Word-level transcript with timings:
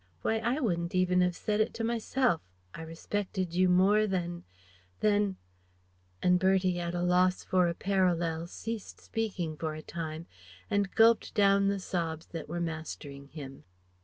Why 0.23 0.39
I 0.39 0.59
wouldn't 0.59 0.95
even 0.95 1.21
'av 1.21 1.35
said 1.35 1.61
it 1.61 1.75
to 1.75 1.83
myself 1.83 2.41
I 2.73 2.81
respected 2.81 3.53
you 3.53 3.69
more 3.69 4.07
than 4.07 4.45
than" 4.99 5.35
And 6.23 6.39
Bertie, 6.39 6.79
at 6.79 6.95
a 6.95 7.03
loss 7.03 7.43
for 7.43 7.67
a 7.67 7.75
parallel, 7.75 8.47
ceased 8.47 8.99
speaking 8.99 9.55
for 9.55 9.75
a 9.75 9.83
time, 9.83 10.25
and 10.71 10.89
gulped 10.95 11.35
down 11.35 11.67
the 11.67 11.77
sobs 11.79 12.25
that 12.29 12.49
were 12.49 12.59
mastering 12.59 13.27
him. 13.27 13.63